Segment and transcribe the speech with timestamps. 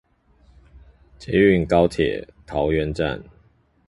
[1.19, 3.23] 捷運高鐵桃園站